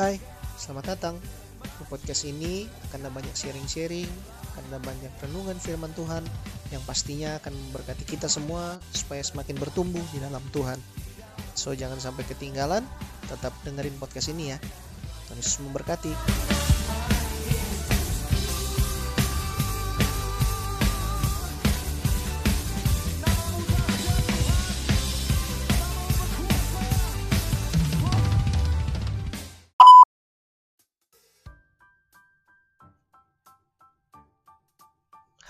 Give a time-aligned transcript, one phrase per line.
[0.00, 0.16] Hai,
[0.56, 1.20] selamat datang.
[1.60, 4.08] Di podcast ini akan ada banyak sharing-sharing,
[4.48, 6.24] akan ada banyak renungan firman Tuhan
[6.72, 10.80] yang pastinya akan memberkati kita semua supaya semakin bertumbuh di dalam Tuhan.
[11.52, 12.80] So jangan sampai ketinggalan,
[13.28, 14.58] tetap dengerin podcast ini ya.
[15.28, 16.16] Tuhan Yesus memberkati.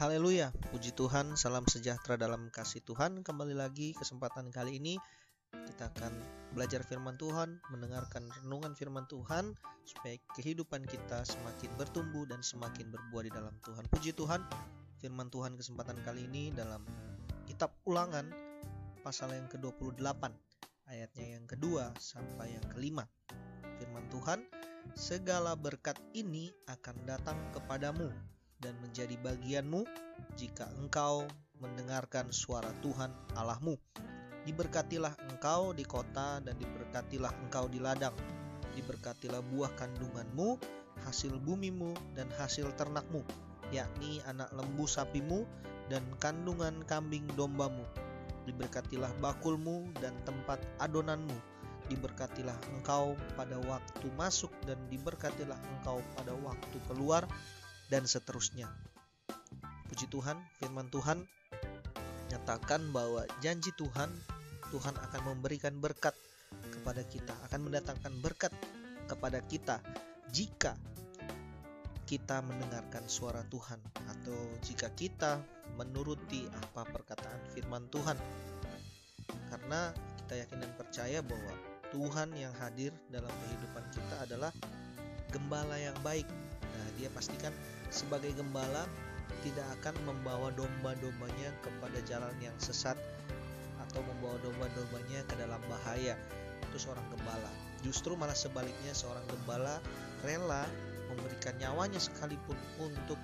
[0.00, 3.20] Haleluya, puji Tuhan, salam sejahtera dalam kasih Tuhan.
[3.20, 4.96] Kembali lagi kesempatan kali ini
[5.52, 6.16] kita akan
[6.56, 9.52] belajar firman Tuhan, mendengarkan renungan firman Tuhan
[9.84, 13.92] supaya kehidupan kita semakin bertumbuh dan semakin berbuah di dalam Tuhan.
[13.92, 14.40] Puji Tuhan,
[15.04, 16.80] firman Tuhan kesempatan kali ini dalam
[17.44, 18.24] kitab Ulangan
[19.04, 20.00] pasal yang ke-28
[20.88, 23.04] ayatnya yang kedua sampai yang kelima.
[23.76, 24.48] Firman Tuhan,
[24.96, 28.08] segala berkat ini akan datang kepadamu
[28.60, 29.84] dan menjadi bagianmu
[30.36, 31.24] jika engkau
[31.60, 33.76] mendengarkan suara Tuhan Allahmu.
[34.48, 38.16] Diberkatilah engkau di kota dan diberkatilah engkau di ladang.
[38.72, 40.56] Diberkatilah buah kandunganmu,
[41.04, 43.20] hasil bumimu dan hasil ternakmu,
[43.68, 45.44] yakni anak lembu sapimu
[45.92, 47.84] dan kandungan kambing dombamu.
[48.48, 51.36] Diberkatilah bakulmu dan tempat adonanmu.
[51.92, 57.26] Diberkatilah engkau pada waktu masuk dan diberkatilah engkau pada waktu keluar
[57.90, 58.70] dan seterusnya.
[59.90, 61.26] Puji Tuhan, firman Tuhan
[62.30, 64.08] nyatakan bahwa janji Tuhan,
[64.70, 66.14] Tuhan akan memberikan berkat
[66.70, 68.54] kepada kita, akan mendatangkan berkat
[69.10, 69.82] kepada kita
[70.30, 70.78] jika
[72.06, 73.78] kita mendengarkan suara Tuhan
[74.10, 75.42] atau jika kita
[75.78, 78.18] menuruti apa perkataan firman Tuhan.
[79.46, 81.54] Karena kita yakin dan percaya bahwa
[81.90, 84.50] Tuhan yang hadir dalam kehidupan kita adalah
[85.30, 86.26] gembala yang baik.
[86.62, 87.52] Nah, dia pastikan
[87.88, 88.86] sebagai gembala
[89.40, 92.98] tidak akan membawa domba-dombanya kepada jalan yang sesat
[93.88, 96.14] atau membawa domba-dombanya ke dalam bahaya.
[96.70, 97.50] Itu seorang gembala.
[97.80, 99.80] Justru malah sebaliknya seorang gembala
[100.22, 100.68] rela
[101.10, 103.18] memberikan nyawanya sekalipun untuk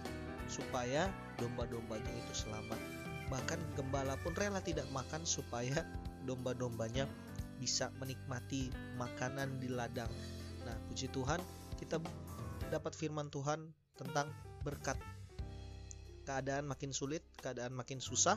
[0.49, 1.07] supaya
[1.39, 2.81] domba-dombanya itu selamat.
[3.29, 5.85] Bahkan gembala pun rela tidak makan supaya
[6.27, 7.07] domba-dombanya
[7.61, 10.11] bisa menikmati makanan di ladang.
[10.65, 11.41] Nah, puji Tuhan,
[11.79, 12.01] kita
[12.69, 14.31] dapat firman Tuhan tentang
[14.63, 14.99] berkat.
[16.27, 18.37] Keadaan makin sulit, keadaan makin susah,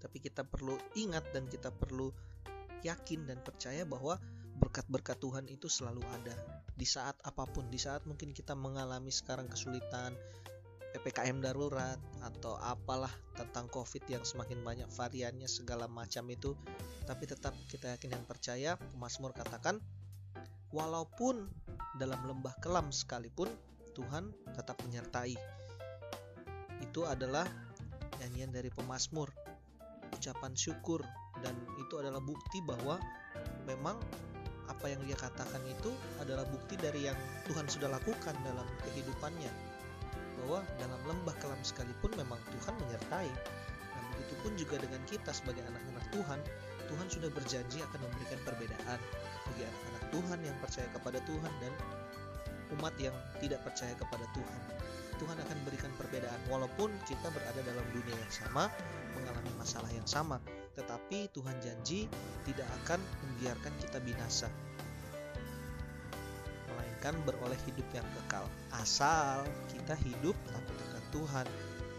[0.00, 2.12] tapi kita perlu ingat dan kita perlu
[2.84, 4.16] yakin dan percaya bahwa
[4.60, 6.36] berkat-berkat Tuhan itu selalu ada
[6.76, 10.16] di saat apa pun, di saat mungkin kita mengalami sekarang kesulitan,
[10.90, 16.56] PPKM darurat atau apalah tentang COVID yang semakin banyak variannya segala macam itu,
[17.04, 19.78] tapi tetap kita yakin dan percaya, Mazmur katakan,
[20.74, 21.46] walaupun
[21.98, 23.50] dalam lembah kelam sekalipun
[23.96, 25.34] Tuhan tetap menyertai.
[26.78, 27.48] Itu adalah
[28.22, 29.32] nyanyian dari pemazmur,
[30.14, 31.02] ucapan syukur
[31.42, 33.00] dan itu adalah bukti bahwa
[33.66, 33.98] memang
[34.70, 35.90] apa yang dia katakan itu
[36.22, 37.18] adalah bukti dari yang
[37.50, 39.50] Tuhan sudah lakukan dalam kehidupannya.
[40.40, 43.28] Bahwa dalam lembah kelam sekalipun memang Tuhan menyertai.
[43.92, 46.40] Dan begitu pun juga dengan kita sebagai anak-anak Tuhan,
[46.88, 48.98] Tuhan sudah berjanji akan memberikan perbedaan
[49.50, 51.72] bagi anak-anak Tuhan yang percaya kepada Tuhan dan
[52.78, 54.60] umat yang tidak percaya kepada Tuhan.
[55.20, 58.72] Tuhan akan berikan perbedaan walaupun kita berada dalam dunia yang sama,
[59.12, 60.40] mengalami masalah yang sama,
[60.78, 62.08] tetapi Tuhan janji
[62.48, 62.96] tidak akan
[63.28, 64.48] membiarkan kita binasa.
[66.72, 68.48] Melainkan beroleh hidup yang kekal.
[68.72, 71.46] Asal kita hidup takut akan Tuhan.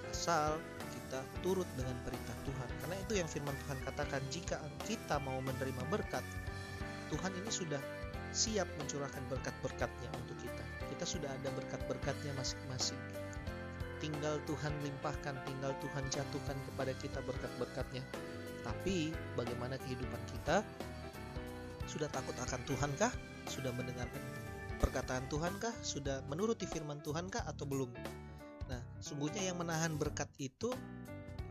[0.09, 0.57] Asal
[0.89, 2.69] kita turut dengan perintah Tuhan.
[2.81, 4.57] Karena itu yang firman Tuhan katakan, jika
[4.89, 6.25] kita mau menerima berkat,
[7.13, 8.00] Tuhan ini sudah
[8.31, 10.63] siap mencurahkan berkat-berkatnya untuk kita.
[10.95, 12.99] Kita sudah ada berkat-berkatnya masing-masing.
[13.99, 18.01] Tinggal Tuhan limpahkan, tinggal Tuhan jatuhkan kepada kita berkat-berkatnya.
[18.65, 20.65] Tapi bagaimana kehidupan kita?
[21.85, 23.13] Sudah takut akan Tuhankah?
[23.45, 24.21] Sudah mendengarkan
[24.79, 25.75] perkataan Tuhankah?
[25.85, 27.91] Sudah menuruti firman Tuhankah atau belum?
[28.71, 30.71] Nah, sungguhnya yang menahan berkat itu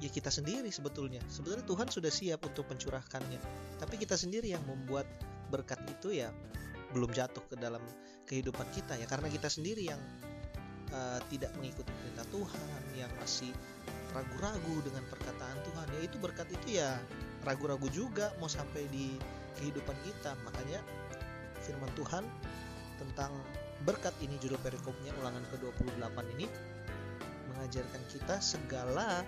[0.00, 1.20] ya kita sendiri sebetulnya.
[1.28, 3.38] Sebetulnya Tuhan sudah siap untuk mencurahkannya.
[3.78, 5.04] Tapi kita sendiri yang membuat
[5.52, 6.30] berkat itu ya
[6.92, 7.82] belum jatuh ke dalam
[8.26, 9.06] kehidupan kita ya.
[9.06, 10.00] Karena kita sendiri yang
[10.94, 13.52] uh, tidak mengikuti perintah Tuhan yang masih
[14.14, 15.86] ragu-ragu dengan perkataan Tuhan.
[15.98, 16.98] Ya itu berkat itu ya
[17.46, 19.14] ragu-ragu juga mau sampai di
[19.58, 20.34] kehidupan kita.
[20.42, 20.80] Makanya
[21.62, 22.24] firman Tuhan
[23.00, 23.32] tentang
[23.88, 26.46] berkat ini judul perikopnya ulangan ke-28 ini
[27.52, 29.24] mengajarkan kita segala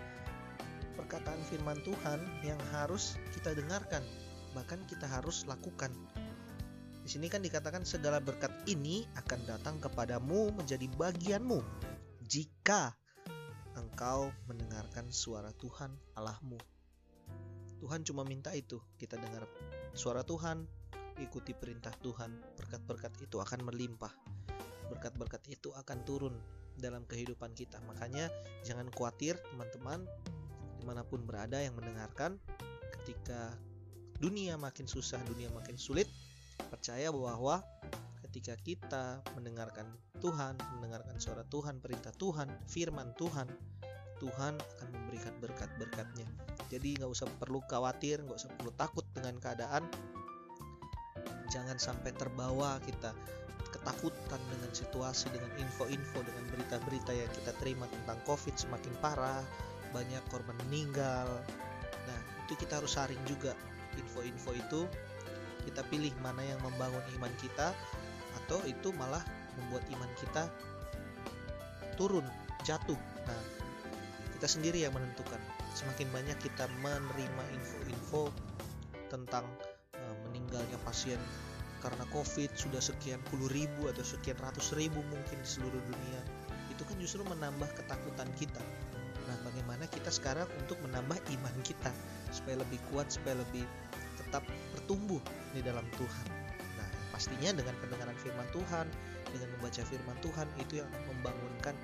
[0.97, 4.05] perkataan firman Tuhan yang harus kita dengarkan
[4.53, 5.89] bahkan kita harus lakukan
[7.03, 11.59] Di sini kan dikatakan segala berkat ini akan datang kepadamu menjadi bagianmu
[12.23, 12.95] jika
[13.75, 16.63] engkau mendengarkan suara Tuhan Allahmu.
[17.83, 19.51] Tuhan cuma minta itu, kita dengar
[19.99, 20.63] suara Tuhan,
[21.19, 24.15] ikuti perintah Tuhan, berkat-berkat itu akan melimpah.
[24.87, 26.39] Berkat-berkat itu akan turun
[26.79, 27.83] dalam kehidupan kita.
[27.91, 28.31] Makanya
[28.63, 30.07] jangan khawatir teman-teman
[30.79, 32.39] di mana pun berada yang mendengarkan
[33.01, 33.59] ketika
[34.23, 36.07] dunia makin susah, dunia makin sulit,
[36.71, 37.61] percaya bahwa
[38.29, 39.05] ketika kita
[39.37, 39.85] mendengarkan
[40.25, 43.45] Tuhan, mendengarkan suara Tuhan, perintah Tuhan, firman Tuhan,
[44.23, 46.25] Tuhan akan memberikan berkat-berkatnya.
[46.71, 49.85] Jadi nggak usah perlu khawatir, nggak usah perlu takut dengan keadaan.
[51.51, 53.13] Jangan sampai terbawa kita
[53.73, 59.43] ketakutan dengan situasi, dengan info-info, dengan berita-berita yang kita terima tentang COVID semakin parah,
[59.91, 61.29] banyak korban meninggal.
[62.09, 63.53] Nah, itu kita harus saring juga
[63.97, 64.81] info-info itu.
[65.63, 67.71] Kita pilih mana yang membangun iman kita,
[68.43, 69.23] atau itu malah
[69.61, 70.49] membuat iman kita
[72.01, 72.25] turun,
[72.65, 72.97] jatuh.
[73.29, 73.41] Nah,
[74.39, 75.39] kita sendiri yang menentukan.
[75.73, 78.29] Semakin banyak kita menerima info-info
[79.09, 79.45] tentang
[79.97, 81.21] uh, meninggalnya pasien
[81.81, 86.21] karena COVID sudah sekian puluh ribu atau sekian ratus ribu mungkin di seluruh dunia,
[86.71, 88.63] itu kan justru menambah ketakutan kita.
[89.27, 91.91] Nah, bagaimana kita sekarang untuk menambah iman kita
[92.31, 93.67] supaya lebih kuat, supaya lebih
[94.33, 95.21] tetap bertumbuh
[95.53, 96.27] di dalam Tuhan.
[96.81, 98.89] Nah, pastinya dengan pendengaran firman Tuhan,
[99.29, 101.77] dengan membaca firman Tuhan itu yang membangunkan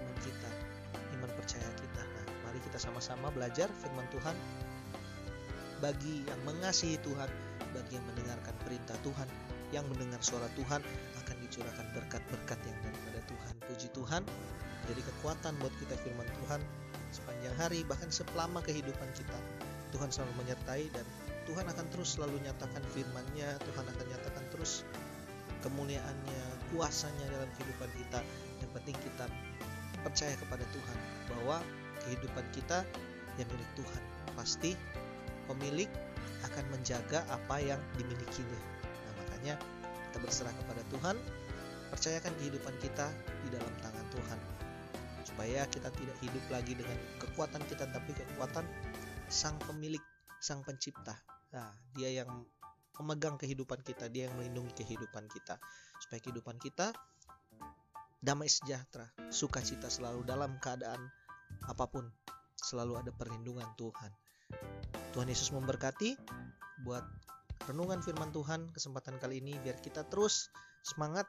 [0.00, 0.50] iman kita,
[1.20, 2.00] iman percaya kita.
[2.00, 4.32] Nah, mari kita sama-sama belajar firman Tuhan
[5.84, 7.28] bagi yang mengasihi Tuhan,
[7.76, 9.28] bagi yang mendengarkan perintah Tuhan,
[9.68, 10.80] yang mendengar suara Tuhan
[11.20, 13.54] akan dicurahkan berkat-berkat yang daripada Tuhan.
[13.68, 14.24] Puji Tuhan,
[14.88, 16.64] jadi kekuatan buat kita firman Tuhan
[17.12, 19.36] sepanjang hari bahkan selama kehidupan kita.
[19.92, 21.04] Tuhan selalu menyertai dan
[21.48, 24.84] Tuhan akan terus selalu nyatakan firman-Nya, Tuhan akan nyatakan terus
[25.64, 26.42] kemuliaannya,
[26.72, 28.20] kuasanya dalam kehidupan kita.
[28.60, 29.26] Yang penting kita
[30.00, 30.98] percaya kepada Tuhan
[31.32, 31.56] bahwa
[32.06, 32.84] kehidupan kita
[33.36, 34.02] yang milik Tuhan.
[34.36, 34.72] Pasti
[35.48, 35.88] pemilik
[36.46, 38.60] akan menjaga apa yang dimilikinya.
[39.06, 39.54] Nah, makanya
[40.10, 41.16] kita berserah kepada Tuhan,
[41.92, 43.06] percayakan kehidupan kita
[43.44, 44.38] di dalam tangan Tuhan.
[45.26, 48.64] Supaya kita tidak hidup lagi dengan kekuatan kita tapi kekuatan
[49.30, 50.02] sang pemilik,
[50.40, 51.14] sang pencipta.
[51.52, 52.28] Nah, dia yang
[53.00, 55.60] memegang kehidupan kita, dia yang melindungi kehidupan kita.
[56.00, 56.92] Supaya kehidupan kita
[58.20, 61.08] damai sejahtera, sukacita selalu dalam keadaan
[61.64, 62.08] apa pun,
[62.56, 64.12] selalu ada perlindungan Tuhan.
[65.16, 66.16] Tuhan Yesus memberkati
[66.84, 67.04] buat
[67.68, 70.52] renungan firman Tuhan kesempatan kali ini biar kita terus
[70.84, 71.28] semangat,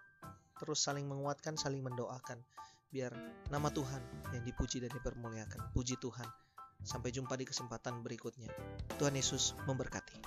[0.60, 2.40] terus saling menguatkan, saling mendoakan
[2.92, 3.16] biar
[3.48, 4.04] nama Tuhan
[4.36, 5.72] yang dipuji dan dipermuliakan.
[5.72, 6.28] Puji Tuhan.
[6.82, 8.50] Sampai jumpa di kesempatan berikutnya.
[8.98, 10.22] Tuhan Yesus memberkati.